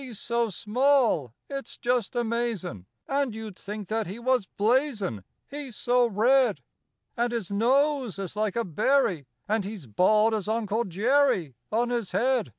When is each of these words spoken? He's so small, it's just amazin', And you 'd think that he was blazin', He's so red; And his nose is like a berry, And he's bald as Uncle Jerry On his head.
He's 0.00 0.18
so 0.18 0.48
small, 0.48 1.34
it's 1.50 1.76
just 1.76 2.16
amazin', 2.16 2.86
And 3.06 3.34
you 3.34 3.50
'd 3.50 3.58
think 3.58 3.88
that 3.88 4.06
he 4.06 4.18
was 4.18 4.46
blazin', 4.46 5.24
He's 5.46 5.76
so 5.76 6.06
red; 6.06 6.62
And 7.18 7.32
his 7.32 7.52
nose 7.52 8.18
is 8.18 8.34
like 8.34 8.56
a 8.56 8.64
berry, 8.64 9.26
And 9.46 9.62
he's 9.66 9.86
bald 9.86 10.32
as 10.32 10.48
Uncle 10.48 10.84
Jerry 10.84 11.54
On 11.70 11.90
his 11.90 12.12
head. 12.12 12.54